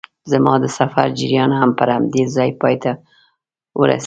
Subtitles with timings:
[0.31, 2.91] زما د سفر جریان هم پر همدې ځای پای ته
[3.79, 3.99] ورسېد.